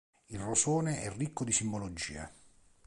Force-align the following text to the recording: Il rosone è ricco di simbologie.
Il 0.29 0.39
rosone 0.41 1.03
è 1.03 1.15
ricco 1.15 1.43
di 1.43 1.51
simbologie. 1.51 2.31